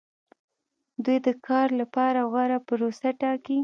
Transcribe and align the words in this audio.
دوی 1.03 1.17
د 1.27 1.29
کار 1.47 1.67
لپاره 1.79 2.19
غوره 2.31 2.57
پروسه 2.67 3.09
ټاکي. 3.21 3.57